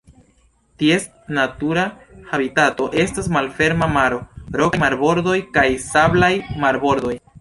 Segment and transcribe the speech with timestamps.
[0.83, 1.03] Ties
[1.39, 1.83] natura
[2.31, 4.21] habitato estas malferma maro,
[4.63, 6.33] rokaj marbordoj, kaj sablaj
[6.65, 7.15] marbordoj.